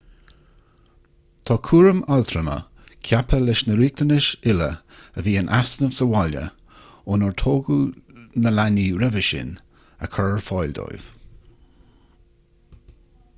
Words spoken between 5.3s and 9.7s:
in easnamh sa bhaile ónar tógadh na leanaí roimhe sin